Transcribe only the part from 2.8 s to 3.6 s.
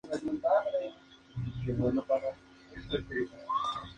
de Aguirre en La Serena.